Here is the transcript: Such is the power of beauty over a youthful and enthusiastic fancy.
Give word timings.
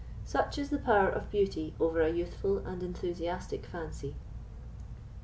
Such 0.25 0.57
is 0.57 0.71
the 0.71 0.79
power 0.79 1.09
of 1.09 1.29
beauty 1.29 1.75
over 1.79 2.01
a 2.01 2.09
youthful 2.09 2.57
and 2.57 2.81
enthusiastic 2.81 3.67
fancy. 3.67 4.15